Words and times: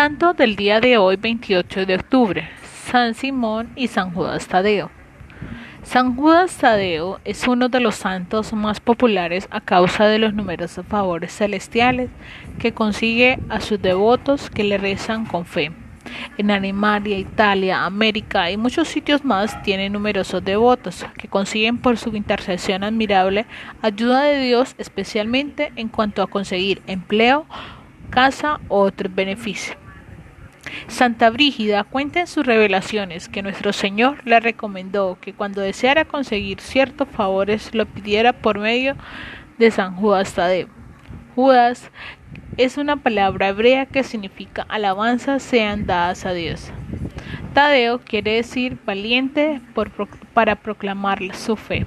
Santo 0.00 0.32
del 0.32 0.56
día 0.56 0.80
de 0.80 0.96
hoy, 0.96 1.16
28 1.16 1.84
de 1.84 1.96
octubre, 1.96 2.48
San 2.86 3.12
Simón 3.12 3.68
y 3.76 3.88
San 3.88 4.14
Judas 4.14 4.48
Tadeo. 4.48 4.90
San 5.82 6.16
Judas 6.16 6.56
Tadeo 6.56 7.20
es 7.26 7.46
uno 7.46 7.68
de 7.68 7.80
los 7.80 7.96
santos 7.96 8.54
más 8.54 8.80
populares 8.80 9.46
a 9.50 9.60
causa 9.60 10.06
de 10.06 10.18
los 10.18 10.32
numerosos 10.32 10.86
favores 10.86 11.36
celestiales 11.36 12.08
que 12.58 12.72
consigue 12.72 13.40
a 13.50 13.60
sus 13.60 13.82
devotos 13.82 14.48
que 14.48 14.64
le 14.64 14.78
rezan 14.78 15.26
con 15.26 15.44
fe. 15.44 15.70
En 16.38 16.50
Alemania, 16.50 17.18
Italia, 17.18 17.84
América 17.84 18.50
y 18.50 18.56
muchos 18.56 18.88
sitios 18.88 19.22
más 19.22 19.62
tiene 19.64 19.90
numerosos 19.90 20.42
devotos 20.42 21.04
que 21.18 21.28
consiguen 21.28 21.76
por 21.76 21.98
su 21.98 22.16
intercesión 22.16 22.84
admirable 22.84 23.44
ayuda 23.82 24.22
de 24.22 24.38
Dios 24.38 24.74
especialmente 24.78 25.72
en 25.76 25.88
cuanto 25.88 26.22
a 26.22 26.26
conseguir 26.26 26.80
empleo, 26.86 27.44
casa 28.08 28.60
o 28.68 28.80
otros 28.80 29.14
beneficios. 29.14 29.76
Santa 30.88 31.30
Brígida 31.30 31.84
cuenta 31.84 32.20
en 32.20 32.26
sus 32.26 32.46
revelaciones 32.46 33.28
que 33.28 33.42
nuestro 33.42 33.72
Señor 33.72 34.18
le 34.24 34.40
recomendó 34.40 35.18
que 35.20 35.32
cuando 35.32 35.60
deseara 35.60 36.04
conseguir 36.04 36.60
ciertos 36.60 37.08
favores 37.08 37.74
lo 37.74 37.86
pidiera 37.86 38.32
por 38.32 38.58
medio 38.58 38.96
de 39.58 39.70
San 39.70 39.96
Judas 39.96 40.34
Tadeo. 40.34 40.68
Judas 41.34 41.90
es 42.56 42.76
una 42.76 42.96
palabra 42.96 43.48
hebrea 43.48 43.86
que 43.86 44.02
significa 44.02 44.66
alabanzas 44.68 45.42
sean 45.42 45.86
dadas 45.86 46.26
a 46.26 46.32
Dios. 46.32 46.72
Tadeo 47.54 48.00
quiere 48.00 48.34
decir 48.34 48.78
valiente 48.84 49.60
para 50.34 50.56
proclamar 50.56 51.20
su 51.34 51.56
fe. 51.56 51.86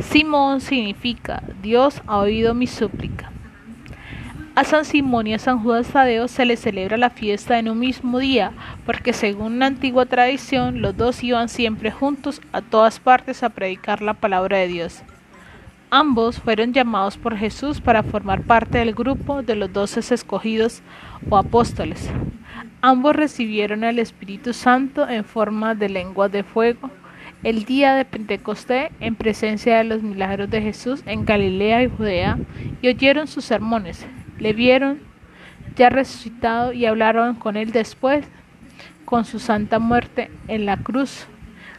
Simón 0.00 0.60
significa 0.60 1.42
Dios 1.62 2.02
ha 2.06 2.18
oído 2.18 2.54
mi 2.54 2.66
súplica. 2.66 3.32
A 4.56 4.64
San 4.64 4.86
Simón 4.86 5.26
y 5.26 5.34
a 5.34 5.38
San 5.38 5.62
Judas 5.62 5.88
Tadeo 5.88 6.28
se 6.28 6.46
les 6.46 6.60
celebra 6.60 6.96
la 6.96 7.10
fiesta 7.10 7.58
en 7.58 7.68
un 7.68 7.78
mismo 7.78 8.20
día, 8.20 8.52
porque 8.86 9.12
según 9.12 9.52
una 9.52 9.66
antigua 9.66 10.06
tradición, 10.06 10.80
los 10.80 10.96
dos 10.96 11.22
iban 11.22 11.50
siempre 11.50 11.90
juntos 11.90 12.40
a 12.52 12.62
todas 12.62 12.98
partes 12.98 13.42
a 13.42 13.50
predicar 13.50 14.00
la 14.00 14.14
palabra 14.14 14.56
de 14.56 14.68
Dios. 14.68 15.02
Ambos 15.90 16.40
fueron 16.40 16.72
llamados 16.72 17.18
por 17.18 17.36
Jesús 17.36 17.82
para 17.82 18.02
formar 18.02 18.44
parte 18.44 18.78
del 18.78 18.94
grupo 18.94 19.42
de 19.42 19.56
los 19.56 19.70
doce 19.74 20.00
escogidos 20.14 20.80
o 21.28 21.36
apóstoles. 21.36 22.08
Ambos 22.80 23.14
recibieron 23.14 23.84
el 23.84 23.98
Espíritu 23.98 24.54
Santo 24.54 25.06
en 25.06 25.26
forma 25.26 25.74
de 25.74 25.90
lenguas 25.90 26.32
de 26.32 26.44
fuego 26.44 26.88
el 27.42 27.66
día 27.66 27.94
de 27.94 28.06
Pentecostés 28.06 28.88
en 29.00 29.16
presencia 29.16 29.76
de 29.76 29.84
los 29.84 30.02
milagros 30.02 30.48
de 30.48 30.62
Jesús 30.62 31.02
en 31.04 31.26
Galilea 31.26 31.82
y 31.82 31.90
Judea 31.90 32.38
y 32.80 32.88
oyeron 32.88 33.26
sus 33.26 33.44
sermones 33.44 34.06
le 34.38 34.52
vieron 34.52 35.00
ya 35.76 35.90
resucitado 35.90 36.72
y 36.72 36.86
hablaron 36.86 37.34
con 37.34 37.56
él 37.56 37.72
después 37.72 38.26
con 39.04 39.24
su 39.24 39.38
santa 39.38 39.78
muerte 39.78 40.30
en 40.48 40.66
la 40.66 40.76
cruz. 40.76 41.26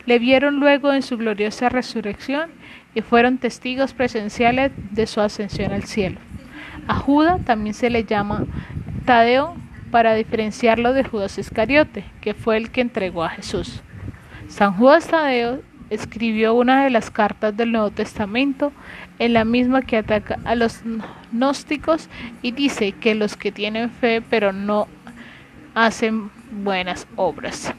Le 0.06 0.20
vieron 0.20 0.60
luego 0.60 0.94
en 0.94 1.02
su 1.02 1.18
gloriosa 1.18 1.70
resurrección 1.70 2.50
y 2.96 3.02
fueron 3.02 3.38
testigos 3.38 3.94
presenciales 3.94 4.72
de 4.92 5.06
su 5.06 5.22
ascensión 5.22 5.74
al 5.74 5.84
cielo. 5.84 6.20
A 6.88 6.96
Judas 6.96 7.44
también 7.44 7.74
se 7.74 7.90
le 7.90 8.06
llama 8.06 8.46
Tadeo 9.06 9.56
para 9.92 10.14
diferenciarlo 10.14 10.94
de 10.94 11.04
Judas 11.04 11.38
Iscariote, 11.38 12.06
que 12.22 12.34
fue 12.34 12.58
el 12.58 12.72
que 12.72 12.82
entregó 12.82 13.24
a 13.24 13.30
Jesús. 13.30 13.82
San 14.48 14.74
Judas 14.74 15.08
Tadeo 15.08 15.62
escribió 15.90 16.54
una 16.54 16.84
de 16.84 16.90
las 16.90 17.10
cartas 17.10 17.56
del 17.56 17.72
Nuevo 17.72 17.92
Testamento 17.92 18.72
en 19.20 19.34
la 19.34 19.46
misma 19.46 19.82
que 19.82 19.98
ataca 19.98 20.38
a 20.46 20.56
los 20.56 20.82
gnósticos 21.32 22.10
y 22.42 22.52
dice 22.52 22.92
que 22.92 23.16
los 23.16 23.36
que 23.36 23.52
tienen 23.52 23.90
fe 23.90 24.22
pero 24.22 24.52
no 24.54 24.88
hacen 25.74 26.30
buenas 26.52 27.08
obras. 27.16 27.74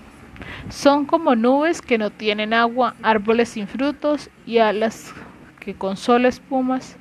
Son 0.68 1.04
como 1.04 1.34
nubes 1.34 1.82
que 1.82 1.98
no 1.98 2.10
tienen 2.10 2.54
agua, 2.54 2.94
árboles 3.02 3.50
sin 3.50 3.66
frutos 3.66 4.30
y 4.46 4.58
alas 4.58 5.12
que 5.58 5.74
con 5.74 5.96
solo 5.96 6.28
espumas 6.28 6.96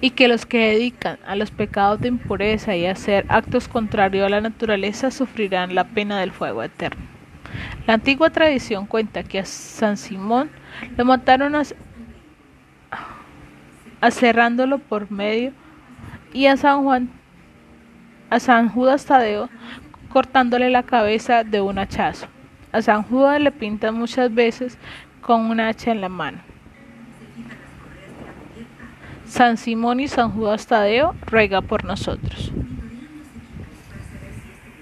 y 0.00 0.10
que 0.10 0.28
los 0.28 0.46
que 0.46 0.70
dedican 0.70 1.18
a 1.26 1.36
los 1.36 1.50
pecados 1.50 2.00
de 2.00 2.08
impureza 2.08 2.74
y 2.74 2.86
a 2.86 2.92
hacer 2.92 3.26
actos 3.28 3.68
contrarios 3.68 4.26
a 4.26 4.30
la 4.30 4.40
naturaleza 4.40 5.10
sufrirán 5.10 5.74
la 5.74 5.84
pena 5.84 6.18
del 6.20 6.32
fuego 6.32 6.62
eterno. 6.62 7.09
La 7.86 7.94
antigua 7.94 8.30
tradición 8.30 8.86
cuenta 8.86 9.22
que 9.22 9.38
a 9.38 9.44
San 9.44 9.96
Simón 9.96 10.50
lo 10.96 11.04
mataron 11.04 11.54
aserrándolo 14.00 14.78
por 14.78 15.10
medio 15.10 15.52
y 16.32 16.46
a 16.46 16.56
San 16.56 16.82
Juan 16.82 17.10
a 18.30 18.38
San 18.38 18.68
Judas 18.68 19.04
Tadeo 19.04 19.50
cortándole 20.12 20.70
la 20.70 20.84
cabeza 20.84 21.44
de 21.44 21.60
un 21.60 21.78
hachazo. 21.78 22.26
A 22.72 22.80
San 22.80 23.02
Judas 23.02 23.40
le 23.40 23.50
pintan 23.50 23.96
muchas 23.96 24.32
veces 24.32 24.78
con 25.20 25.42
un 25.42 25.60
hacha 25.60 25.90
en 25.90 26.00
la 26.00 26.08
mano. 26.08 26.38
San 29.26 29.56
Simón 29.56 30.00
y 30.00 30.08
San 30.08 30.30
Judas 30.30 30.66
Tadeo 30.66 31.14
ruega 31.26 31.60
por 31.60 31.84
nosotros. 31.84 32.52